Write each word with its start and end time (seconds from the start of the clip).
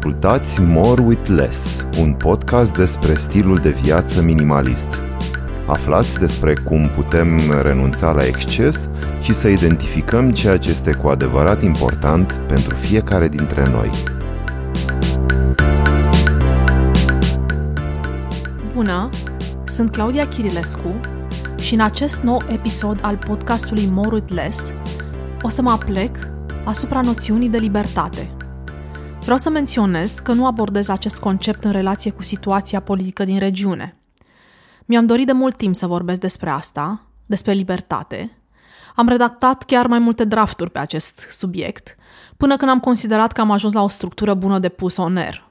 Ascultați 0.00 0.60
More 0.60 1.02
with 1.02 1.28
Less, 1.28 1.86
un 1.98 2.12
podcast 2.12 2.76
despre 2.76 3.14
stilul 3.14 3.56
de 3.56 3.70
viață 3.70 4.22
minimalist. 4.22 5.02
Aflați 5.66 6.18
despre 6.18 6.54
cum 6.54 6.88
putem 6.88 7.40
renunța 7.62 8.12
la 8.12 8.26
exces 8.26 8.88
și 9.20 9.32
să 9.34 9.48
identificăm 9.48 10.32
ceea 10.32 10.56
ce 10.56 10.70
este 10.70 10.92
cu 10.92 11.08
adevărat 11.08 11.62
important 11.62 12.40
pentru 12.48 12.74
fiecare 12.74 13.28
dintre 13.28 13.68
noi. 13.70 13.90
Bună! 18.74 19.08
Sunt 19.64 19.90
Claudia 19.90 20.28
Chirilescu 20.28 21.00
și 21.58 21.74
în 21.74 21.80
acest 21.80 22.22
nou 22.22 22.42
episod 22.52 22.98
al 23.02 23.16
podcastului 23.16 23.88
More 23.92 24.14
with 24.14 24.32
Less 24.32 24.72
o 25.42 25.48
să 25.48 25.62
mă 25.62 25.70
aplec 25.70 26.16
asupra 26.64 27.00
noțiunii 27.00 27.48
de 27.48 27.58
libertate– 27.58 28.30
Vreau 29.22 29.36
să 29.36 29.50
menționez 29.50 30.18
că 30.18 30.32
nu 30.32 30.46
abordez 30.46 30.88
acest 30.88 31.20
concept 31.20 31.64
în 31.64 31.70
relație 31.70 32.10
cu 32.10 32.22
situația 32.22 32.80
politică 32.80 33.24
din 33.24 33.38
regiune. 33.38 33.96
Mi-am 34.84 35.06
dorit 35.06 35.26
de 35.26 35.32
mult 35.32 35.56
timp 35.56 35.74
să 35.74 35.86
vorbesc 35.86 36.20
despre 36.20 36.50
asta, 36.50 37.06
despre 37.26 37.52
libertate. 37.52 38.38
Am 38.94 39.08
redactat 39.08 39.62
chiar 39.62 39.86
mai 39.86 39.98
multe 39.98 40.24
drafturi 40.24 40.70
pe 40.70 40.78
acest 40.78 41.26
subiect, 41.30 41.96
până 42.36 42.56
când 42.56 42.70
am 42.70 42.80
considerat 42.80 43.32
că 43.32 43.40
am 43.40 43.50
ajuns 43.50 43.72
la 43.72 43.82
o 43.82 43.88
structură 43.88 44.34
bună 44.34 44.58
de 44.58 44.68
pus 44.68 44.96
on 44.96 45.16
air. 45.16 45.50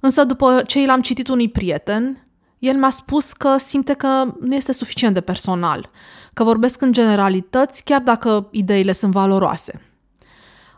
Însă 0.00 0.24
după 0.24 0.62
ce 0.66 0.86
l-am 0.86 1.00
citit 1.00 1.28
unui 1.28 1.48
prieten, 1.48 2.26
el 2.58 2.76
mi-a 2.76 2.90
spus 2.90 3.32
că 3.32 3.56
simte 3.56 3.94
că 3.94 4.34
nu 4.40 4.54
este 4.54 4.72
suficient 4.72 5.14
de 5.14 5.20
personal, 5.20 5.90
că 6.32 6.44
vorbesc 6.44 6.80
în 6.80 6.92
generalități 6.92 7.84
chiar 7.84 8.00
dacă 8.00 8.48
ideile 8.50 8.92
sunt 8.92 9.12
valoroase– 9.12 9.82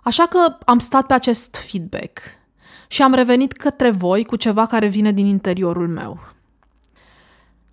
Așa 0.03 0.27
că 0.27 0.57
am 0.65 0.79
stat 0.79 1.07
pe 1.07 1.15
acest 1.15 1.57
feedback 1.57 2.21
și 2.89 3.03
am 3.03 3.13
revenit 3.13 3.53
către 3.53 3.91
voi 3.91 4.25
cu 4.25 4.37
ceva 4.37 4.67
care 4.67 4.87
vine 4.87 5.12
din 5.12 5.27
interiorul 5.27 5.89
meu. 5.89 6.20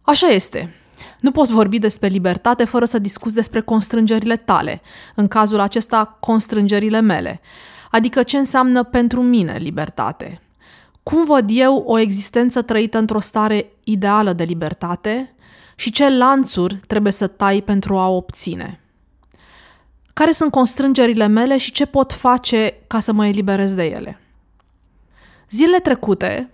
Așa 0.02 0.28
este. 0.28 0.74
Nu 1.20 1.32
poți 1.32 1.52
vorbi 1.52 1.80
despre 1.80 2.08
libertate 2.08 2.64
fără 2.64 2.86
să 2.86 3.00
discuți 3.00 3.36
despre 3.36 3.62
constrângerile 3.62 4.36
tale, 4.36 4.82
în 5.16 5.28
cazul 5.28 5.60
acesta 5.60 6.18
constrângerile 6.20 7.00
mele, 7.00 7.42
adică 7.92 8.24
ce 8.24 8.38
înseamnă 8.38 8.84
pentru 8.84 9.22
mine 9.22 9.58
libertate. 9.58 10.42
Cum 11.04 11.26
văd 11.26 11.46
eu 11.48 11.76
o 11.76 12.00
existență 12.00 12.62
trăită 12.62 12.98
într-o 12.98 13.20
stare 13.20 13.72
ideală 13.84 14.34
de 14.34 14.44
libertate 14.44 15.36
și 15.76 15.92
ce 15.92 16.10
lanțuri 16.10 16.76
trebuie 16.88 17.12
să 17.12 17.28
tai 17.28 17.62
pentru 17.62 17.98
a 17.98 18.08
o 18.08 18.16
obține 18.16 18.80
care 20.18 20.32
sunt 20.32 20.52
constrângerile 20.52 21.28
mele 21.28 21.58
și 21.58 21.72
ce 21.72 21.86
pot 21.86 22.14
face 22.14 22.74
ca 22.88 23.00
să 23.00 23.12
mă 23.12 23.28
eliberez 23.28 23.74
de 23.74 23.84
ele. 23.84 24.20
Zilele 25.50 25.80
trecute 25.80 26.50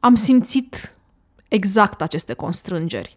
am 0.00 0.14
simțit 0.14 0.96
exact 1.48 2.02
aceste 2.02 2.32
constrângeri. 2.32 3.16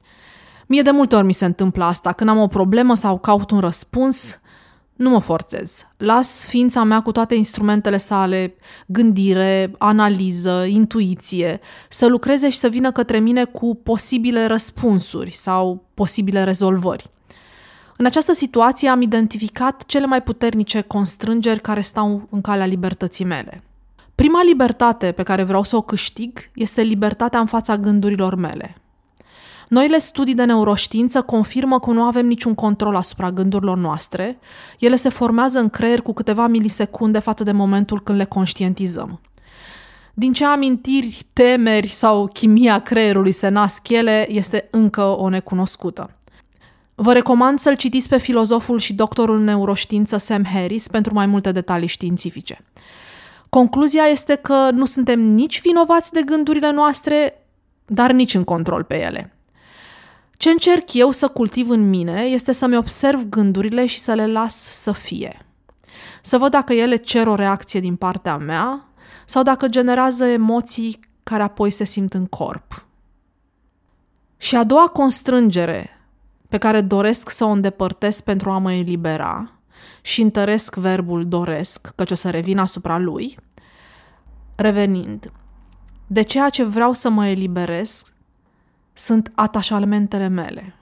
Mie 0.67 0.81
de 0.81 0.91
multe 0.91 1.15
ori 1.15 1.25
mi 1.25 1.33
se 1.33 1.45
întâmplă 1.45 1.83
asta, 1.83 2.11
când 2.11 2.29
am 2.29 2.37
o 2.37 2.47
problemă 2.47 2.95
sau 2.95 3.19
caut 3.19 3.51
un 3.51 3.59
răspuns, 3.59 4.39
nu 4.93 5.09
mă 5.09 5.19
forțez. 5.19 5.85
Las 5.97 6.45
ființa 6.45 6.83
mea 6.83 7.01
cu 7.01 7.11
toate 7.11 7.35
instrumentele 7.35 7.97
sale, 7.97 8.55
gândire, 8.85 9.71
analiză, 9.77 10.65
intuiție, 10.67 11.59
să 11.89 12.07
lucreze 12.07 12.49
și 12.49 12.57
să 12.57 12.67
vină 12.67 12.91
către 12.91 13.19
mine 13.19 13.43
cu 13.43 13.79
posibile 13.83 14.45
răspunsuri 14.45 15.31
sau 15.31 15.85
posibile 15.93 16.43
rezolvări. 16.43 17.11
În 17.97 18.05
această 18.05 18.33
situație 18.33 18.89
am 18.89 19.01
identificat 19.01 19.83
cele 19.85 20.05
mai 20.05 20.21
puternice 20.21 20.81
constrângeri 20.81 21.61
care 21.61 21.81
stau 21.81 22.27
în 22.29 22.41
calea 22.41 22.65
libertății 22.65 23.25
mele. 23.25 23.63
Prima 24.15 24.43
libertate 24.43 25.11
pe 25.11 25.23
care 25.23 25.43
vreau 25.43 25.63
să 25.63 25.75
o 25.75 25.81
câștig 25.81 26.49
este 26.55 26.81
libertatea 26.81 27.39
în 27.39 27.45
fața 27.45 27.77
gândurilor 27.77 28.35
mele. 28.35 28.75
Noile 29.67 29.97
studii 29.97 30.33
de 30.33 30.43
neuroștiință 30.43 31.21
confirmă 31.21 31.79
că 31.79 31.91
nu 31.91 32.01
avem 32.01 32.25
niciun 32.25 32.53
control 32.53 32.95
asupra 32.95 33.31
gândurilor 33.31 33.77
noastre, 33.77 34.39
ele 34.79 34.95
se 34.95 35.09
formează 35.09 35.59
în 35.59 35.69
creier 35.69 36.01
cu 36.01 36.13
câteva 36.13 36.47
milisecunde 36.47 37.19
față 37.19 37.43
de 37.43 37.51
momentul 37.51 38.01
când 38.01 38.17
le 38.17 38.25
conștientizăm. 38.25 39.19
Din 40.13 40.33
ce 40.33 40.45
amintiri, 40.45 41.25
temeri 41.33 41.87
sau 41.87 42.27
chimia 42.33 42.79
creierului 42.79 43.31
se 43.31 43.47
nasc 43.47 43.89
ele 43.89 44.31
este 44.31 44.67
încă 44.71 45.01
o 45.01 45.29
necunoscută. 45.29 46.09
Vă 46.95 47.13
recomand 47.13 47.59
să-l 47.59 47.75
citiți 47.75 48.09
pe 48.09 48.17
filozoful 48.17 48.79
și 48.79 48.93
doctorul 48.93 49.39
neuroștiință 49.39 50.17
Sam 50.17 50.45
Harris 50.45 50.87
pentru 50.87 51.13
mai 51.13 51.25
multe 51.25 51.51
detalii 51.51 51.87
științifice. 51.87 52.65
Concluzia 53.49 54.03
este 54.03 54.35
că 54.35 54.69
nu 54.71 54.85
suntem 54.85 55.19
nici 55.19 55.61
vinovați 55.61 56.11
de 56.11 56.21
gândurile 56.21 56.71
noastre, 56.71 57.45
dar 57.85 58.11
nici 58.11 58.33
în 58.33 58.43
control 58.43 58.83
pe 58.83 59.01
ele. 59.01 59.37
Ce 60.37 60.49
încerc 60.49 60.93
eu 60.93 61.11
să 61.11 61.27
cultiv 61.27 61.69
în 61.69 61.89
mine 61.89 62.21
este 62.21 62.51
să-mi 62.51 62.77
observ 62.77 63.29
gândurile 63.29 63.85
și 63.85 63.99
să 63.99 64.13
le 64.13 64.27
las 64.27 64.55
să 64.55 64.91
fie. 64.91 65.45
Să 66.21 66.37
văd 66.37 66.51
dacă 66.51 66.73
ele 66.73 66.95
cer 66.95 67.27
o 67.27 67.35
reacție 67.35 67.79
din 67.79 67.95
partea 67.95 68.37
mea 68.37 68.87
sau 69.25 69.43
dacă 69.43 69.67
generează 69.67 70.25
emoții 70.25 70.99
care 71.23 71.43
apoi 71.43 71.71
se 71.71 71.83
simt 71.83 72.13
în 72.13 72.25
corp. 72.25 72.85
Și 74.37 74.55
a 74.55 74.63
doua 74.63 74.87
constrângere 74.87 76.02
pe 76.53 76.59
care 76.59 76.81
doresc 76.81 77.29
să 77.29 77.45
o 77.45 77.49
îndepărtez 77.49 78.21
pentru 78.21 78.51
a 78.51 78.57
mă 78.57 78.73
elibera 78.73 79.51
și 80.01 80.21
întăresc 80.21 80.75
verbul 80.75 81.27
doresc, 81.27 81.91
căci 81.95 82.11
o 82.11 82.15
să 82.15 82.29
revin 82.29 82.57
asupra 82.57 82.97
lui, 82.97 83.37
revenind, 84.55 85.31
de 86.07 86.21
ceea 86.21 86.49
ce 86.49 86.63
vreau 86.63 86.93
să 86.93 87.09
mă 87.09 87.27
eliberez 87.27 88.03
sunt 88.93 89.31
atașamentele 89.35 90.27
mele. 90.27 90.75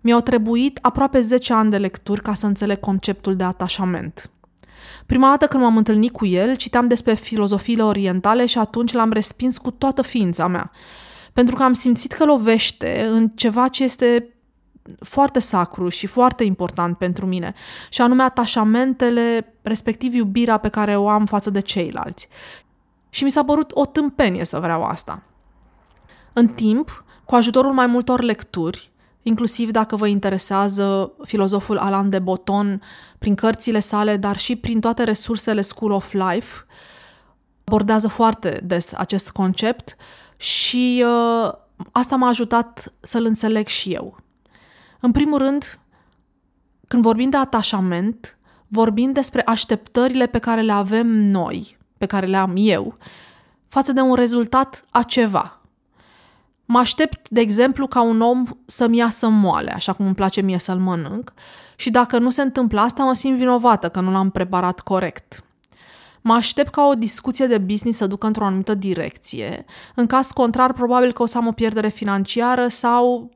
Mi-au 0.00 0.20
trebuit 0.20 0.78
aproape 0.82 1.20
10 1.20 1.52
ani 1.52 1.70
de 1.70 1.78
lecturi 1.78 2.22
ca 2.22 2.34
să 2.34 2.46
înțeleg 2.46 2.80
conceptul 2.80 3.36
de 3.36 3.44
atașament. 3.44 4.30
Prima 5.06 5.28
dată 5.28 5.46
când 5.46 5.62
m-am 5.62 5.76
întâlnit 5.76 6.12
cu 6.12 6.26
el, 6.26 6.56
citeam 6.56 6.88
despre 6.88 7.14
filozofiile 7.14 7.82
orientale 7.82 8.46
și 8.46 8.58
atunci 8.58 8.92
l-am 8.92 9.12
respins 9.12 9.58
cu 9.58 9.70
toată 9.70 10.02
ființa 10.02 10.46
mea, 10.46 10.70
pentru 11.32 11.56
că 11.56 11.62
am 11.62 11.72
simțit 11.72 12.12
că 12.12 12.24
lovește 12.24 13.06
în 13.10 13.28
ceva 13.28 13.68
ce 13.68 13.84
este 13.84 14.31
foarte 15.00 15.38
sacru 15.38 15.88
și 15.88 16.06
foarte 16.06 16.44
important 16.44 16.98
pentru 16.98 17.26
mine, 17.26 17.54
și 17.88 18.00
anume 18.00 18.22
atașamentele, 18.22 19.54
respectiv 19.62 20.14
iubirea 20.14 20.56
pe 20.56 20.68
care 20.68 20.96
o 20.96 21.08
am 21.08 21.26
față 21.26 21.50
de 21.50 21.60
ceilalți. 21.60 22.28
Și 23.10 23.24
mi 23.24 23.30
s-a 23.30 23.44
părut 23.44 23.70
o 23.74 23.86
tâmpenie 23.86 24.44
să 24.44 24.58
vreau 24.58 24.84
asta. 24.84 25.22
În 26.32 26.48
timp, 26.48 27.04
cu 27.24 27.34
ajutorul 27.34 27.72
mai 27.72 27.86
multor 27.86 28.20
lecturi, 28.20 28.90
inclusiv 29.22 29.70
dacă 29.70 29.96
vă 29.96 30.06
interesează 30.06 31.12
filozoful 31.24 31.78
Alain 31.78 32.10
de 32.10 32.18
Botton 32.18 32.82
prin 33.18 33.34
cărțile 33.34 33.78
sale, 33.78 34.16
dar 34.16 34.36
și 34.36 34.56
prin 34.56 34.80
toate 34.80 35.02
resursele 35.02 35.60
School 35.60 35.92
of 35.92 36.12
Life, 36.12 36.66
abordează 37.64 38.08
foarte 38.08 38.60
des 38.64 38.92
acest 38.92 39.30
concept 39.30 39.96
și 40.36 41.04
uh, 41.06 41.52
asta 41.92 42.16
m-a 42.16 42.28
ajutat 42.28 42.92
să-l 43.00 43.24
înțeleg 43.24 43.66
și 43.66 43.92
eu. 43.92 44.16
În 45.04 45.12
primul 45.12 45.38
rând, 45.38 45.78
când 46.88 47.02
vorbim 47.02 47.30
de 47.30 47.36
atașament, 47.36 48.38
vorbim 48.68 49.12
despre 49.12 49.42
așteptările 49.46 50.26
pe 50.26 50.38
care 50.38 50.60
le 50.60 50.72
avem 50.72 51.06
noi, 51.06 51.76
pe 51.98 52.06
care 52.06 52.26
le 52.26 52.36
am 52.36 52.52
eu, 52.56 52.96
față 53.68 53.92
de 53.92 54.00
un 54.00 54.14
rezultat 54.14 54.84
a 54.90 55.02
ceva. 55.02 55.60
Mă 56.64 56.78
aștept, 56.78 57.28
de 57.28 57.40
exemplu, 57.40 57.86
ca 57.86 58.02
un 58.02 58.20
om 58.20 58.44
să-mi 58.66 58.96
iasă 58.96 59.28
moale, 59.28 59.70
așa 59.70 59.92
cum 59.92 60.06
îmi 60.06 60.14
place 60.14 60.40
mie 60.40 60.58
să-l 60.58 60.78
mănânc, 60.78 61.32
și 61.76 61.90
dacă 61.90 62.18
nu 62.18 62.30
se 62.30 62.42
întâmplă 62.42 62.80
asta, 62.80 63.02
mă 63.02 63.14
simt 63.14 63.36
vinovată 63.36 63.88
că 63.88 64.00
nu 64.00 64.10
l-am 64.10 64.30
preparat 64.30 64.80
corect. 64.80 65.44
Mă 66.20 66.32
aștept 66.32 66.70
ca 66.70 66.86
o 66.86 66.94
discuție 66.94 67.46
de 67.46 67.58
business 67.58 67.98
să 67.98 68.06
ducă 68.06 68.26
într-o 68.26 68.44
anumită 68.44 68.74
direcție. 68.74 69.64
În 69.94 70.06
caz 70.06 70.30
contrar, 70.30 70.72
probabil 70.72 71.12
că 71.12 71.22
o 71.22 71.26
să 71.26 71.38
am 71.38 71.46
o 71.46 71.52
pierdere 71.52 71.88
financiară 71.88 72.68
sau 72.68 73.30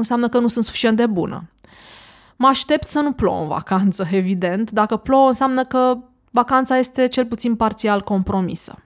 înseamnă 0.00 0.28
că 0.28 0.38
nu 0.38 0.48
sunt 0.48 0.64
suficient 0.64 0.96
de 0.96 1.06
bună. 1.06 1.50
Mă 2.36 2.46
aștept 2.46 2.88
să 2.88 3.00
nu 3.00 3.12
plouă 3.12 3.40
în 3.40 3.48
vacanță, 3.48 4.08
evident. 4.22 4.70
Dacă 4.70 4.96
plouă, 4.96 5.28
înseamnă 5.28 5.64
că 5.64 5.98
vacanța 6.30 6.76
este 6.76 7.06
cel 7.06 7.26
puțin 7.26 7.56
parțial 7.56 8.00
compromisă. 8.00 8.82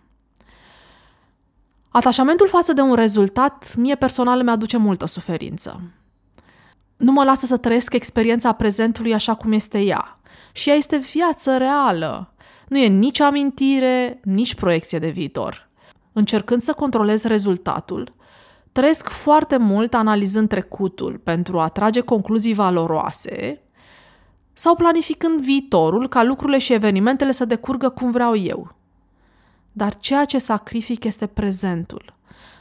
Atașamentul 1.89 2.49
față 2.49 2.73
de 2.73 2.81
un 2.81 2.95
rezultat, 2.95 3.75
mie 3.77 3.95
personal 3.95 4.43
mi-aduce 4.43 4.77
multă 4.77 5.07
suferință. 5.07 5.81
Nu 6.97 7.13
mă 7.13 7.25
lasă 7.25 7.47
să 7.47 7.57
trăiesc 7.57 7.93
experiența 7.93 8.53
prezentului 8.53 9.15
așa 9.15 9.35
cum 9.35 9.53
este 9.53 9.81
ea. 9.81 10.19
Și 10.53 10.69
ea 10.69 10.75
este 10.75 10.97
viață 10.97 11.57
reală. 11.57 12.35
Nu 12.69 12.79
e 12.79 12.87
nici 12.87 13.21
amintire, 13.21 14.21
nici 14.25 14.55
proiecție 14.55 14.99
de 14.99 15.09
viitor. 15.09 15.69
Încercând 16.13 16.63
să 16.63 16.73
controlez 16.73 17.23
rezultatul, 17.23 18.13
trăiesc 18.75 19.09
foarte 19.09 19.57
mult 19.57 19.95
analizând 19.95 20.49
trecutul 20.49 21.19
pentru 21.19 21.61
a 21.61 21.69
trage 21.69 22.01
concluzii 22.01 22.55
valoroase 22.55 23.63
sau 24.53 24.75
planificând 24.75 25.41
viitorul 25.41 26.09
ca 26.09 26.23
lucrurile 26.23 26.59
și 26.59 26.73
evenimentele 26.73 27.33
să 27.33 27.45
decurgă 27.45 27.89
cum 27.89 28.11
vreau 28.11 28.37
eu. 28.37 28.75
dar 29.73 29.97
ceea 29.97 30.25
ce 30.25 30.39
sacrific 30.39 31.05
este 31.05 31.27
prezentul. 31.27 32.15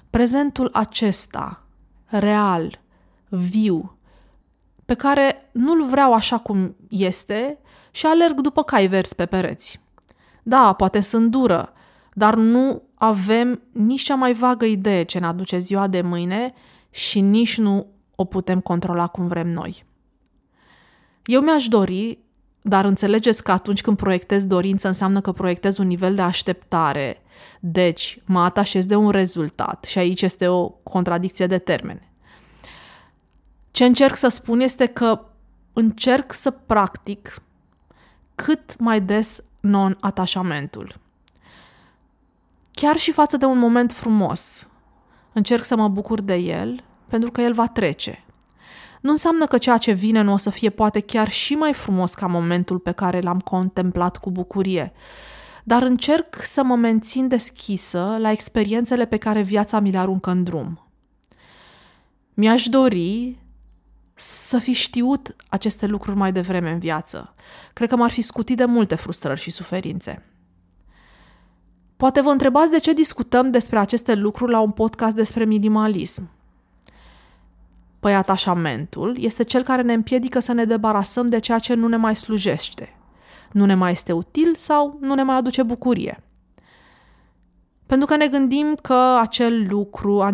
Prezentul 0.10 0.70
acesta, 0.74 1.64
real, 2.06 2.80
viu, 3.28 3.98
pe 4.86 4.94
care 4.94 5.50
nu-l 5.52 5.86
vreau 5.86 6.14
așa 6.14 6.38
cum 6.38 6.76
este 6.90 7.60
și 7.92 8.06
alerg 8.06 8.40
după 8.40 8.64
cai 8.64 8.88
verzi 8.88 9.16
pe 9.16 9.26
pereți. 9.26 9.82
Da, 10.44 10.74
poate 10.74 11.00
sunt 11.00 11.32
dură, 11.32 11.74
dar 12.14 12.36
nu 12.36 12.82
avem 13.06 13.62
nici 13.72 14.02
cea 14.02 14.16
mai 14.16 14.34
vagă 14.34 14.66
idee 14.66 15.04
ce 15.04 15.20
ne 15.20 15.26
aduce 15.26 15.58
ziua 15.58 15.88
de 15.88 16.02
mâine 16.02 16.54
și 16.90 17.20
nici 17.20 17.58
nu 17.58 17.88
o 18.16 18.26
putem 18.26 18.60
controla 18.60 19.08
cum 19.08 19.28
vrem 19.28 19.48
noi. 19.48 19.86
Eu 21.26 21.42
mi-aș 21.42 21.68
dori, 21.68 22.20
dar 22.62 22.86
înțelegeți 22.86 23.44
că 23.44 23.52
atunci 23.52 23.82
când 23.82 23.98
proiectez 23.98 24.46
dorință 24.46 24.88
înseamnă 24.88 25.22
că 25.22 25.32
proiectez 25.32 25.78
un 25.78 25.88
nivel 25.88 26.16
de 26.16 26.22
așteptare, 26.22 27.22
deci 27.60 28.22
mă 28.26 28.40
atașez 28.40 28.86
de 28.86 28.96
un 28.96 29.10
rezultat 29.10 29.84
și 29.84 29.98
aici 29.98 30.22
este 30.22 30.48
o 30.48 30.70
contradicție 30.70 31.48
de 31.48 31.58
termene. 31.58 32.12
Ce 33.72 33.86
încerc 33.86 34.16
să 34.16 34.28
spun 34.28 34.60
este 34.60 34.86
că 34.86 35.26
încerc 35.74 36.34
să 36.34 36.52
practic 36.52 37.42
cât 38.36 38.80
mai 38.80 39.02
des 39.02 39.44
non-atașamentul. 39.60 41.02
Chiar 42.74 42.96
și 42.96 43.12
față 43.12 43.38
de 43.38 43.46
un 43.46 43.58
moment 43.58 43.92
frumos, 43.92 44.68
încerc 45.34 45.64
să 45.64 45.76
mă 45.76 45.88
bucur 45.88 46.22
de 46.22 46.36
el 46.36 46.84
pentru 47.10 47.32
că 47.32 47.42
el 47.42 47.54
va 47.54 47.68
trece. 47.68 48.26
Nu 49.02 49.10
înseamnă 49.10 49.46
că 49.46 49.58
ceea 49.58 49.78
ce 49.78 49.92
vine 49.92 50.22
nu 50.22 50.34
o 50.34 50.38
să 50.38 50.50
fie 50.50 50.70
poate 50.70 51.00
chiar 51.00 51.30
și 51.30 51.56
mai 51.56 51.74
frumos 51.74 52.14
ca 52.14 52.28
momentul 52.28 52.80
pe 52.80 52.92
care 52.92 53.20
l-am 53.20 53.40
contemplat 53.40 54.18
cu 54.18 54.32
bucurie, 54.32 54.94
dar 55.64 55.82
încerc 55.82 56.36
să 56.42 56.64
mă 56.64 56.76
mențin 56.76 57.28
deschisă 57.28 58.18
la 58.20 58.32
experiențele 58.32 59.06
pe 59.06 59.18
care 59.18 59.42
viața 59.42 59.80
mi 59.80 59.92
le 59.92 59.98
aruncă 59.98 60.30
în 60.30 60.44
drum. 60.44 60.88
Mi-aș 62.34 62.68
dori 62.68 63.40
să 64.14 64.58
fi 64.58 64.72
știut 64.72 65.36
aceste 65.50 65.86
lucruri 65.86 66.18
mai 66.18 66.32
devreme 66.32 66.72
în 66.72 66.80
viață. 66.80 67.34
Cred 67.74 67.90
că 67.90 67.96
m-ar 67.96 68.12
fi 68.12 68.22
scutit 68.22 68.58
de 68.58 68.66
multe 68.66 68.96
frustrări 68.96 69.40
și 69.40 69.52
suferințe. 69.52 70.33
Poate 72.04 72.22
vă 72.22 72.30
întrebați 72.30 72.72
de 72.72 72.80
ce 72.80 72.94
discutăm 72.94 73.52
despre 73.52 73.80
aceste 73.80 74.16
lucruri 74.16 74.52
la 74.52 74.60
un 74.60 74.72
podcast 74.72 75.16
despre 75.16 75.46
minimalism. 75.46 76.30
Păi 78.00 78.16
atașamentul 78.16 79.18
este 79.20 79.44
cel 79.44 79.64
care 79.64 79.82
ne 79.82 79.94
împiedică 79.94 80.40
să 80.40 80.54
ne 80.54 80.66
debarasăm 80.66 81.30
de 81.30 81.40
ceea 81.40 81.60
ce 81.60 81.74
nu 81.74 81.88
ne 81.88 81.96
mai 81.96 82.16
slujește, 82.16 82.96
nu 83.52 83.66
ne 83.66 83.74
mai 83.74 83.92
este 83.92 84.12
util 84.12 84.56
sau 84.56 84.98
nu 85.02 85.14
ne 85.14 85.24
mai 85.24 85.36
aduce 85.36 85.64
bucurie. 85.64 86.24
Pentru 87.86 88.08
că 88.08 88.16
ne 88.16 88.28
gândim 88.28 88.78
că 88.82 89.18
acel 89.20 89.66
lucru 89.70 90.22
a 90.22 90.34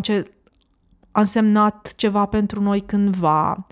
însemnat 1.12 1.94
ceva 1.96 2.26
pentru 2.26 2.62
noi 2.62 2.82
cândva. 2.82 3.68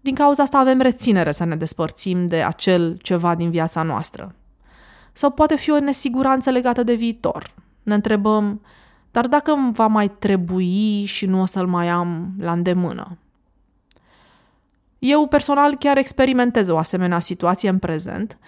Din 0.00 0.14
cauza 0.14 0.42
asta 0.42 0.58
avem 0.58 0.80
reținere 0.80 1.32
să 1.32 1.44
ne 1.44 1.56
despărțim 1.56 2.28
de 2.28 2.42
acel 2.42 2.96
ceva 3.02 3.34
din 3.34 3.50
viața 3.50 3.82
noastră. 3.82 4.34
Sau 5.16 5.30
poate 5.30 5.56
fi 5.56 5.70
o 5.70 5.78
nesiguranță 5.78 6.50
legată 6.50 6.82
de 6.82 6.94
viitor. 6.94 7.46
Ne 7.82 7.94
întrebăm, 7.94 8.60
dar 9.10 9.26
dacă 9.26 9.52
îmi 9.52 9.72
va 9.72 9.86
mai 9.86 10.08
trebui 10.08 11.04
și 11.04 11.26
nu 11.26 11.40
o 11.40 11.44
să-l 11.44 11.66
mai 11.66 11.88
am 11.88 12.32
la 12.38 12.52
îndemână? 12.52 13.16
Eu 14.98 15.26
personal 15.26 15.76
chiar 15.76 15.96
experimentez 15.96 16.68
o 16.68 16.76
asemenea 16.76 17.18
situație 17.18 17.68
în 17.68 17.78
prezent. 17.78 18.38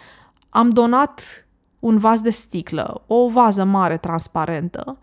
Am 0.49 0.69
donat 0.69 1.47
un 1.79 1.99
vas 1.99 2.21
de 2.21 2.31
sticlă, 2.31 3.03
o 3.07 3.29
vază 3.29 3.65
mare 3.65 3.97
transparentă, 3.97 4.99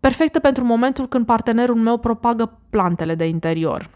perfectă 0.00 0.38
pentru 0.38 0.64
momentul 0.64 1.08
când 1.08 1.26
partenerul 1.26 1.76
meu 1.76 1.96
propagă 1.98 2.58
plantele 2.70 3.14
de 3.14 3.26
interior. 3.26 3.90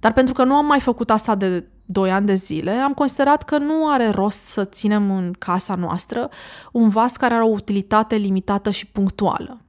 Dar 0.00 0.12
pentru 0.12 0.34
că 0.34 0.44
nu 0.44 0.54
am 0.54 0.66
mai 0.66 0.80
făcut 0.80 1.10
asta 1.10 1.34
de 1.34 1.64
2 1.90 2.10
ani 2.10 2.26
de 2.26 2.34
zile, 2.34 2.70
am 2.70 2.94
considerat 2.94 3.42
că 3.42 3.58
nu 3.58 3.88
are 3.88 4.10
rost 4.10 4.44
să 4.44 4.64
ținem 4.64 5.10
în 5.10 5.32
casa 5.38 5.74
noastră 5.74 6.28
un 6.72 6.88
vas 6.88 7.16
care 7.16 7.34
are 7.34 7.42
o 7.42 7.48
utilitate 7.48 8.16
limitată 8.16 8.70
și 8.70 8.86
punctuală. 8.86 9.60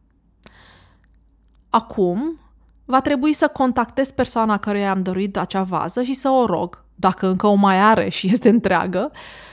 Acum, 1.70 2.40
va 2.86 3.02
trebui 3.02 3.34
să 3.34 3.48
contactez 3.48 4.12
persoana 4.12 4.58
care 4.58 4.86
am 4.86 5.02
dorit 5.02 5.38
acea 5.38 5.64
vază 5.64 6.04
și 6.04 6.14
să 6.14 6.30
o 6.30 6.46
rog, 6.46 6.84
dacă 6.96 7.28
încă 7.28 7.48
o 7.48 7.54
mai 7.54 7.82
are 7.82 8.10
și 8.10 8.30
este 8.32 8.50
întreagă, 8.50 9.12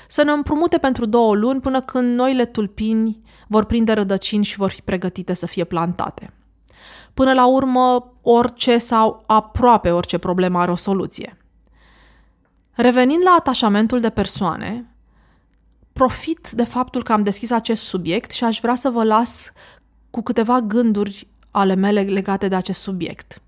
să 0.08 0.22
ne 0.22 0.32
împrumute 0.32 0.78
pentru 0.78 1.06
două 1.06 1.34
luni 1.34 1.60
până 1.60 1.80
când 1.80 2.14
noile 2.16 2.44
tulpini 2.44 3.20
vor 3.48 3.64
prinde 3.64 3.92
rădăcini 3.92 4.44
și 4.44 4.56
vor 4.56 4.70
fi 4.70 4.82
pregătite 4.82 5.34
să 5.34 5.46
fie 5.46 5.64
plantate. 5.64 6.30
Până 7.14 7.32
la 7.32 7.46
urmă, 7.46 8.12
orice 8.22 8.78
sau 8.78 9.22
aproape 9.26 9.90
orice 9.90 10.18
problemă 10.18 10.58
are 10.58 10.70
o 10.70 10.76
soluție. 10.76 11.36
Revenind 12.76 13.22
la 13.24 13.34
atașamentul 13.38 14.00
de 14.00 14.10
persoane, 14.10 14.94
profit 15.92 16.50
de 16.50 16.64
faptul 16.64 17.02
că 17.02 17.12
am 17.12 17.22
deschis 17.22 17.50
acest 17.50 17.82
subiect 17.82 18.30
și 18.30 18.44
aș 18.44 18.58
vrea 18.60 18.74
să 18.74 18.90
vă 18.90 19.04
las 19.04 19.52
cu 20.10 20.22
câteva 20.22 20.60
gânduri 20.60 21.28
ale 21.50 21.74
mele 21.74 22.00
legate 22.00 22.48
de 22.48 22.54
acest 22.54 22.80
subiect. 22.80 23.42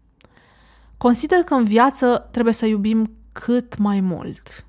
Consider 0.97 1.39
că 1.39 1.55
în 1.55 1.65
viață 1.65 2.29
trebuie 2.31 2.55
să 2.55 2.67
iubim 2.67 3.11
cât 3.33 3.77
mai 3.77 4.01
mult. 4.01 4.65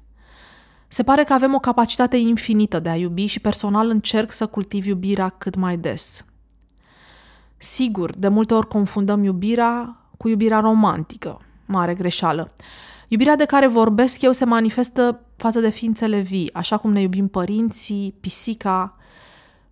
Se 0.88 1.04
pare 1.04 1.24
că 1.24 1.34
avem 1.34 1.54
o 1.54 1.60
capacitate 1.60 2.18
infinită 2.18 2.80
de 2.80 2.90
a 2.90 2.96
iubi 2.96 3.26
și 3.26 3.40
personal 3.40 3.90
încerc 3.90 4.32
să 4.32 4.46
cultiv 4.48 4.86
iubirea 4.86 5.30
cât 5.30 5.56
mai 5.56 5.78
des. 5.78 6.26
Sigur, 7.58 8.16
de 8.16 8.28
multe 8.28 8.54
ori 8.54 8.68
confundăm 8.68 9.24
iubirea 9.24 9.98
cu 10.18 10.28
iubirea 10.28 10.60
romantică. 10.60 11.38
Mare 11.66 11.94
greșeală. 11.94 12.52
Iubirea 13.12 13.36
de 13.36 13.46
care 13.46 13.68
vorbesc 13.68 14.22
eu 14.22 14.32
se 14.32 14.46
manifestă 14.46 15.22
față 15.36 15.60
de 15.60 15.70
ființele 15.70 16.20
vii, 16.20 16.54
așa 16.54 16.78
cum 16.78 16.92
ne 16.92 17.02
iubim 17.02 17.28
părinții, 17.28 18.16
pisica. 18.20 18.98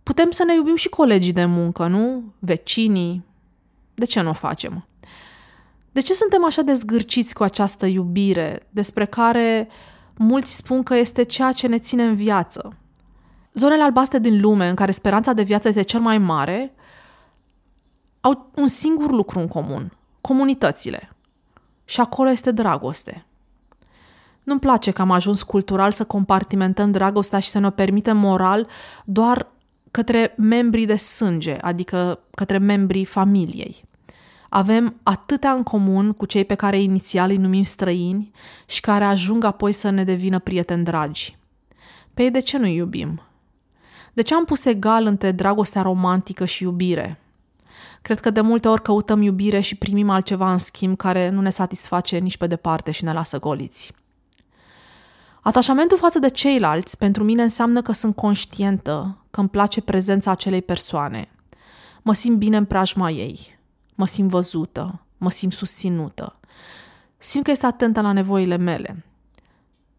Putem 0.04 0.32
să 0.32 0.44
ne 0.44 0.54
iubim 0.54 0.76
și 0.76 0.90
colegii 0.90 1.34
de 1.34 1.46
muncă, 1.46 1.88
nu? 1.88 2.24
Vecinii, 2.40 3.24
de 3.94 4.06
ce 4.06 4.22
nu 4.22 4.30
o 4.30 4.34
facem? 4.34 4.88
De 5.92 6.02
ce 6.02 6.14
suntem 6.14 6.46
așa 6.46 6.62
de 6.62 6.74
zgârciți 6.74 7.34
cu 7.34 7.44
această 7.44 7.86
iubire, 7.86 8.68
despre 8.70 9.06
care 9.06 9.68
mulți 10.18 10.56
spun 10.56 10.84
că 10.84 10.96
este 10.96 11.24
ceea 11.24 11.52
ce 11.52 11.68
ne 11.68 11.80
ține 11.80 12.04
în 12.04 12.16
viață? 12.16 12.78
Zonele 13.54 13.84
albastre 13.84 14.20
din 14.20 14.42
lume, 14.42 14.68
în 14.68 14.76
care 14.76 14.92
speranța 14.92 15.34
de 15.34 15.44
viață 15.44 15.68
este 15.68 15.82
cel 15.82 16.00
mai 16.00 16.18
mare, 16.18 16.74
au 18.22 18.52
un 18.56 18.68
singur 18.68 19.12
lucru 19.12 19.40
în 19.40 19.48
comun, 19.48 19.92
comunitățile. 20.22 21.17
Și 21.90 22.00
acolo 22.00 22.30
este 22.30 22.52
dragoste. 22.52 23.26
Nu-mi 24.44 24.60
place 24.60 24.92
că 24.92 25.02
am 25.02 25.12
ajuns 25.12 25.44
cultural 25.44 25.92
să 25.92 26.04
compartimentăm 26.04 26.92
dragostea 26.92 27.40
și 27.40 27.50
să 27.50 27.60
ne 27.60 27.68
o 27.68 27.70
permitem 27.70 28.18
moral 28.18 28.68
doar 29.06 29.48
către 29.92 30.34
membrii 30.38 30.86
de 30.86 30.96
sânge, 30.96 31.58
adică 31.62 32.20
către 32.32 32.58
membrii 32.58 33.06
familiei. 33.06 33.84
Avem 34.50 34.96
atâtea 35.04 35.52
în 35.52 35.64
comun 35.64 36.14
cu 36.14 36.26
cei 36.26 36.46
pe 36.46 36.56
care 36.56 36.82
inițial 36.82 37.30
îi 37.30 37.38
numim 37.38 37.64
străini 37.64 38.32
și 38.66 38.82
care 38.82 39.04
ajung 39.04 39.44
apoi 39.44 39.72
să 39.72 39.90
ne 39.90 40.04
devină 40.04 40.40
prieteni 40.40 40.84
dragi. 40.84 41.38
Pe 42.14 42.24
ei 42.24 42.32
de 42.32 42.40
ce 42.40 42.58
nu 42.58 42.66
iubim? 42.66 43.22
De 44.14 44.22
ce 44.22 44.36
am 44.36 44.46
pus 44.46 44.66
egal 44.66 45.06
între 45.06 45.32
dragostea 45.32 45.82
romantică 45.82 46.46
și 46.46 46.64
iubire? 46.64 47.20
Cred 48.02 48.20
că 48.20 48.30
de 48.30 48.42
multe 48.42 48.68
ori 48.68 48.82
căutăm 48.82 49.22
iubire 49.22 49.60
și 49.60 49.76
primim 49.76 50.10
altceva 50.10 50.52
în 50.52 50.58
schimb 50.58 50.98
care 50.98 51.30
nu 51.30 51.42
ne 51.42 51.50
satisface 51.50 52.18
nici 52.18 52.38
pe 52.38 52.48
departe 52.48 52.92
și 52.92 53.04
ne 53.04 53.14
lasă 53.14 53.40
goliți. 53.40 53.94
Atașamentul 55.42 55.98
față 55.98 56.20
de 56.20 56.30
ceilalți 56.30 56.98
pentru 56.98 57.24
mine 57.24 57.42
înseamnă 57.42 57.82
că 57.82 57.92
sunt 57.92 58.16
conștientă 58.16 59.18
că 59.32 59.40
îmi 59.40 59.50
place 59.50 59.82
prezența 59.82 60.32
acelei 60.32 60.62
persoane. 60.62 61.30
Mă 62.02 62.14
simt 62.14 62.38
bine 62.38 62.58
în 62.58 62.66
preajma 62.66 63.10
ei. 63.10 63.60
Mă 63.96 64.06
simt 64.06 64.30
văzută. 64.30 65.02
Mă 65.18 65.30
simt 65.30 65.54
susținută. 65.54 66.40
Simt 67.18 67.44
că 67.44 67.52
este 67.52 67.66
atentă 67.66 68.02
la 68.02 68.12
nevoile 68.12 68.58
mele. 68.58 69.06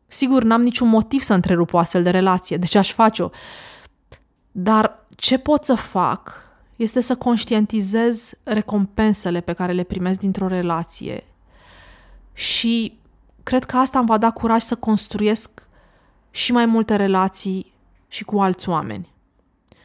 Sigur, 0.06 0.42
n-am 0.42 0.62
niciun 0.62 0.88
motiv 0.88 1.20
să 1.20 1.34
întrerup 1.34 1.72
o 1.72 1.78
astfel 1.78 2.02
de 2.02 2.10
relație, 2.10 2.56
de 2.56 2.66
ce 2.66 2.78
aș 2.78 2.92
face-o? 2.92 3.30
Dar 4.50 5.06
ce 5.16 5.38
pot 5.38 5.64
să 5.64 5.74
fac 5.74 6.47
este 6.78 7.00
să 7.00 7.16
conștientizez 7.16 8.32
recompensele 8.42 9.40
pe 9.40 9.52
care 9.52 9.72
le 9.72 9.82
primesc 9.82 10.18
dintr-o 10.18 10.46
relație 10.46 11.24
și 12.32 12.98
cred 13.42 13.64
că 13.64 13.76
asta 13.76 13.98
îmi 13.98 14.06
va 14.06 14.18
da 14.18 14.30
curaj 14.30 14.62
să 14.62 14.74
construiesc 14.74 15.68
și 16.30 16.52
mai 16.52 16.66
multe 16.66 16.96
relații 16.96 17.72
și 18.08 18.24
cu 18.24 18.40
alți 18.40 18.68
oameni. 18.68 19.12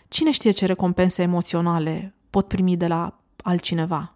Cine 0.08 0.32
știe 0.32 0.52
ce 0.52 0.66
recompense 0.66 1.22
emoționale 1.22 2.14
pot 2.30 2.48
primi 2.48 2.78
de 2.78 2.88
la 2.88 3.20
altcineva? 3.44 4.14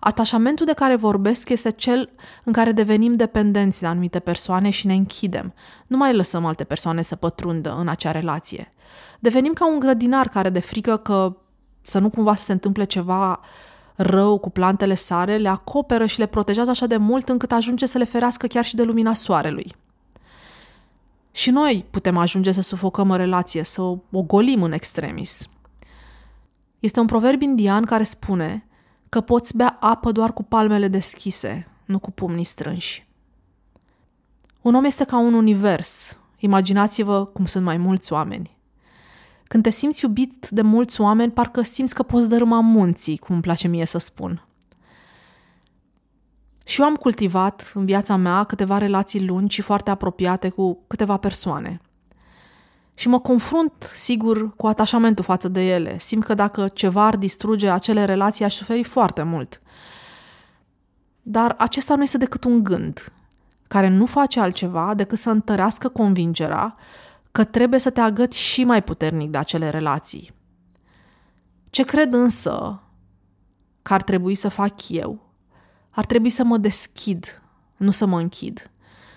Atașamentul 0.00 0.66
de 0.66 0.72
care 0.72 0.96
vorbesc 0.96 1.48
este 1.48 1.70
cel 1.70 2.10
în 2.44 2.52
care 2.52 2.72
devenim 2.72 3.14
dependenți 3.14 3.80
de 3.80 3.86
anumite 3.86 4.18
persoane 4.18 4.70
și 4.70 4.86
ne 4.86 4.94
închidem. 4.94 5.54
Nu 5.86 5.96
mai 5.96 6.14
lăsăm 6.14 6.44
alte 6.44 6.64
persoane 6.64 7.02
să 7.02 7.16
pătrundă 7.16 7.76
în 7.78 7.88
acea 7.88 8.10
relație. 8.10 8.72
Devenim 9.20 9.52
ca 9.52 9.72
un 9.72 9.78
grădinar 9.78 10.28
care 10.28 10.50
de 10.50 10.60
frică 10.60 10.96
că 10.96 11.36
să 11.82 11.98
nu 11.98 12.10
cumva 12.10 12.34
să 12.34 12.42
se 12.44 12.52
întâmple 12.52 12.84
ceva 12.84 13.40
rău 13.94 14.38
cu 14.38 14.50
plantele 14.50 14.94
sare, 14.94 15.36
le 15.36 15.48
acoperă 15.48 16.06
și 16.06 16.18
le 16.18 16.26
protejează 16.26 16.70
așa 16.70 16.86
de 16.86 16.96
mult 16.96 17.28
încât 17.28 17.52
ajunge 17.52 17.86
să 17.86 17.98
le 17.98 18.04
ferească 18.04 18.46
chiar 18.46 18.64
și 18.64 18.74
de 18.74 18.82
lumina 18.82 19.14
soarelui. 19.14 19.74
Și 21.32 21.50
noi 21.50 21.84
putem 21.90 22.16
ajunge 22.16 22.52
să 22.52 22.60
sufocăm 22.60 23.10
o 23.10 23.16
relație, 23.16 23.62
să 23.62 23.82
o 23.82 24.22
golim 24.26 24.62
în 24.62 24.72
extremis. 24.72 25.48
Este 26.78 27.00
un 27.00 27.06
proverb 27.06 27.42
indian 27.42 27.84
care 27.84 28.02
spune 28.02 28.66
că 29.08 29.20
poți 29.20 29.56
bea 29.56 29.76
apă 29.80 30.12
doar 30.12 30.32
cu 30.32 30.42
palmele 30.42 30.88
deschise, 30.88 31.66
nu 31.84 31.98
cu 31.98 32.10
pumnii 32.10 32.44
strânși. 32.44 33.06
Un 34.60 34.74
om 34.74 34.84
este 34.84 35.04
ca 35.04 35.18
un 35.18 35.34
univers. 35.34 36.18
Imaginați-vă 36.38 37.24
cum 37.24 37.44
sunt 37.44 37.64
mai 37.64 37.76
mulți 37.76 38.12
oameni. 38.12 38.56
Când 39.52 39.64
te 39.64 39.70
simți 39.70 40.04
iubit 40.04 40.48
de 40.48 40.62
mulți 40.62 41.00
oameni, 41.00 41.32
parcă 41.32 41.62
simți 41.62 41.94
că 41.94 42.02
poți 42.02 42.28
dărâma 42.28 42.60
munții, 42.60 43.16
cum 43.16 43.34
îmi 43.34 43.42
place 43.42 43.68
mie 43.68 43.84
să 43.86 43.98
spun. 43.98 44.46
Și 46.64 46.80
eu 46.80 46.86
am 46.86 46.94
cultivat 46.94 47.72
în 47.74 47.84
viața 47.84 48.16
mea 48.16 48.44
câteva 48.44 48.78
relații 48.78 49.26
lungi 49.26 49.54
și 49.54 49.62
foarte 49.62 49.90
apropiate 49.90 50.48
cu 50.48 50.78
câteva 50.86 51.16
persoane. 51.16 51.80
Și 52.94 53.08
mă 53.08 53.20
confrunt, 53.20 53.92
sigur, 53.94 54.54
cu 54.56 54.66
atașamentul 54.66 55.24
față 55.24 55.48
de 55.48 55.60
ele. 55.60 55.98
Simt 55.98 56.24
că 56.24 56.34
dacă 56.34 56.68
ceva 56.68 57.06
ar 57.06 57.16
distruge 57.16 57.70
acele 57.70 58.04
relații, 58.04 58.44
aș 58.44 58.54
suferi 58.54 58.82
foarte 58.82 59.22
mult. 59.22 59.62
Dar 61.22 61.54
acesta 61.58 61.94
nu 61.94 62.02
este 62.02 62.18
decât 62.18 62.44
un 62.44 62.62
gând, 62.62 63.12
care 63.68 63.88
nu 63.88 64.06
face 64.06 64.40
altceva 64.40 64.94
decât 64.94 65.18
să 65.18 65.30
întărească 65.30 65.88
convingerea 65.88 66.76
că 67.32 67.44
trebuie 67.44 67.80
să 67.80 67.90
te 67.90 68.00
agăți 68.00 68.40
și 68.40 68.64
mai 68.64 68.82
puternic 68.82 69.30
de 69.30 69.38
acele 69.38 69.70
relații. 69.70 70.32
Ce 71.70 71.82
cred 71.82 72.12
însă 72.12 72.82
că 73.82 73.92
ar 73.92 74.02
trebui 74.02 74.34
să 74.34 74.48
fac 74.48 74.88
eu? 74.88 75.30
Ar 75.90 76.06
trebui 76.06 76.30
să 76.30 76.44
mă 76.44 76.58
deschid, 76.58 77.42
nu 77.76 77.90
să 77.90 78.06
mă 78.06 78.20
închid. 78.20 78.70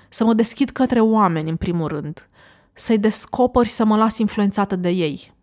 Să 0.09 0.23
mă 0.23 0.33
deschid 0.33 0.69
către 0.69 0.99
oameni, 0.99 1.49
în 1.49 1.55
primul 1.55 1.87
rând. 1.87 2.29
Să-i 2.73 2.99
descoper 2.99 3.65
și 3.65 3.71
să 3.71 3.85
mă 3.85 3.97
las 3.97 4.17
influențată 4.17 4.75
de 4.75 4.89
ei. 4.89 5.33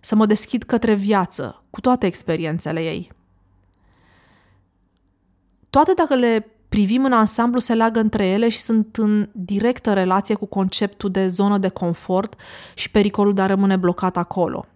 Să 0.00 0.14
mă 0.14 0.26
deschid 0.26 0.62
către 0.62 0.94
viață, 0.94 1.62
cu 1.70 1.80
toate 1.80 2.06
experiențele 2.06 2.80
ei. 2.80 3.10
Toate 5.70 5.92
dacă 5.92 6.14
le 6.14 6.57
privim 6.68 7.04
în 7.04 7.12
ansamblu, 7.12 7.60
se 7.60 7.74
leagă 7.74 8.00
între 8.00 8.26
ele 8.26 8.48
și 8.48 8.58
sunt 8.58 8.96
în 8.96 9.28
directă 9.32 9.92
relație 9.92 10.34
cu 10.34 10.46
conceptul 10.46 11.10
de 11.10 11.28
zonă 11.28 11.58
de 11.58 11.68
confort 11.68 12.34
și 12.74 12.90
pericolul 12.90 13.34
de 13.34 13.40
a 13.40 13.46
rămâne 13.46 13.76
blocat 13.76 14.16
acolo. 14.16 14.66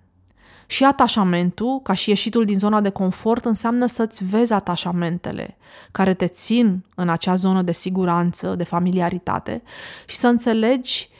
Și 0.66 0.84
atașamentul, 0.84 1.80
ca 1.82 1.92
și 1.92 2.08
ieșitul 2.08 2.44
din 2.44 2.58
zona 2.58 2.80
de 2.80 2.88
confort, 2.88 3.44
înseamnă 3.44 3.86
să-ți 3.86 4.24
vezi 4.24 4.52
atașamentele 4.52 5.56
care 5.90 6.14
te 6.14 6.26
țin 6.26 6.84
în 6.94 7.08
acea 7.08 7.34
zonă 7.34 7.62
de 7.62 7.72
siguranță, 7.72 8.54
de 8.54 8.64
familiaritate 8.64 9.62
și 10.06 10.16
să 10.16 10.28
înțelegi 10.28 11.10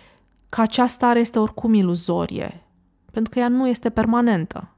că 0.48 0.60
această 0.60 0.92
stare 0.92 1.20
este 1.20 1.38
oricum 1.38 1.74
iluzorie, 1.74 2.62
pentru 3.10 3.32
că 3.32 3.38
ea 3.38 3.48
nu 3.48 3.68
este 3.68 3.90
permanentă. 3.90 4.68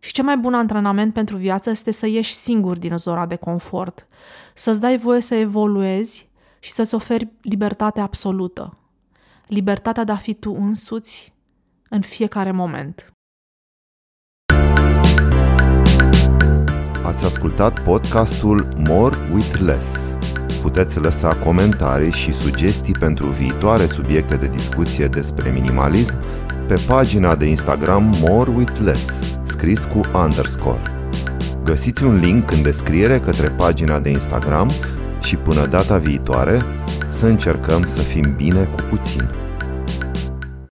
Și 0.00 0.12
cel 0.12 0.24
mai 0.24 0.36
bun 0.36 0.54
antrenament 0.54 1.12
pentru 1.12 1.36
viață 1.36 1.70
este 1.70 1.90
să 1.90 2.06
ieși 2.06 2.34
singur 2.34 2.78
din 2.78 2.96
zona 2.96 3.26
de 3.26 3.36
confort, 3.36 4.06
să-ți 4.54 4.80
dai 4.80 4.98
voie 4.98 5.20
să 5.20 5.34
evoluezi 5.34 6.30
și 6.58 6.70
să-ți 6.70 6.94
oferi 6.94 7.28
libertatea 7.42 8.02
absolută. 8.02 8.78
Libertatea 9.46 10.04
de 10.04 10.12
a 10.12 10.16
fi 10.16 10.34
tu 10.34 10.56
însuți 10.60 11.34
în 11.88 12.00
fiecare 12.00 12.50
moment. 12.50 13.12
Ați 17.04 17.24
ascultat 17.24 17.82
podcastul 17.82 18.68
More 18.76 19.16
with 19.32 19.54
Less. 19.58 20.14
Puteți 20.62 20.98
lăsa 20.98 21.36
comentarii 21.36 22.12
și 22.12 22.32
sugestii 22.32 22.92
pentru 22.92 23.26
viitoare 23.26 23.86
subiecte 23.86 24.36
de 24.36 24.48
discuție 24.48 25.06
despre 25.06 25.50
minimalism 25.50 26.14
pe 26.70 26.80
pagina 26.86 27.34
de 27.34 27.46
Instagram 27.46 28.14
More 28.20 28.50
with 28.50 28.72
Less, 28.84 29.38
scris 29.42 29.84
cu 29.84 30.00
underscore. 30.14 30.82
Găsiți 31.64 32.04
un 32.04 32.16
link 32.16 32.50
în 32.50 32.62
descriere 32.62 33.20
către 33.20 33.48
pagina 33.48 34.00
de 34.00 34.10
Instagram 34.10 34.70
și 35.22 35.36
până 35.36 35.66
data 35.66 35.96
viitoare 35.96 36.62
să 37.06 37.26
încercăm 37.26 37.84
să 37.84 38.00
fim 38.00 38.34
bine 38.36 38.64
cu 38.64 38.82
puțin. 38.88 39.30